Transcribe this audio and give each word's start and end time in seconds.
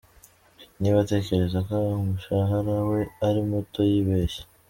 Niba 0.79 0.97
atekereza 1.03 1.59
ko 1.67 1.75
umushahara 2.01 2.75
we 2.89 3.01
ari 3.27 3.41
muto 3.49 3.79
yibeshye. 3.91 4.41